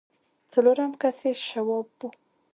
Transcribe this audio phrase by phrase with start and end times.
[0.51, 2.01] څلورم کس يې شواب و.